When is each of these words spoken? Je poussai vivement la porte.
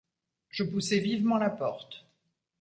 Je 0.49 0.63
poussai 0.63 0.97
vivement 0.97 1.37
la 1.37 1.51
porte. 1.51 2.07